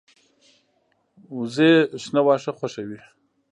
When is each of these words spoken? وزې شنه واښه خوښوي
وزې 1.37 1.71
شنه 2.03 2.21
واښه 2.25 2.51
خوښوي 2.57 2.99